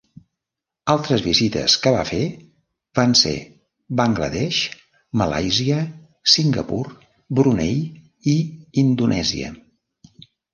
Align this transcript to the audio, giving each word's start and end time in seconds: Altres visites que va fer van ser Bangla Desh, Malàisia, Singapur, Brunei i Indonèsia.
Altres 0.91 1.21
visites 1.25 1.73
que 1.83 1.91
va 1.95 2.05
fer 2.11 2.21
van 2.99 3.13
ser 3.19 3.33
Bangla 3.99 4.29
Desh, 4.37 4.63
Malàisia, 5.23 5.83
Singapur, 6.37 6.81
Brunei 7.41 7.79
i 8.35 8.35
Indonèsia. 8.85 9.53